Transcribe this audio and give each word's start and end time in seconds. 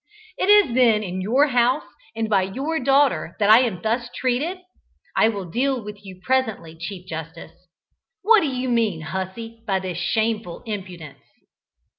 "It 0.35 0.49
is 0.49 0.73
then 0.73 1.03
in 1.03 1.21
your 1.21 1.45
house 1.49 1.83
and 2.15 2.27
by 2.27 2.41
your 2.41 2.79
daughter 2.79 3.35
that 3.37 3.51
I 3.51 3.59
am 3.59 3.83
thus 3.83 4.09
treated? 4.15 4.57
I 5.15 5.29
will 5.29 5.45
deal 5.45 5.83
with 5.83 6.03
you 6.03 6.19
presently, 6.23 6.75
Chief 6.75 7.05
Justice. 7.05 7.67
What 8.23 8.39
do 8.39 8.47
you 8.47 8.67
mean, 8.67 9.01
hussey, 9.01 9.61
by 9.67 9.77
this 9.79 9.99
shameful 9.99 10.63
impudence?" 10.65 11.19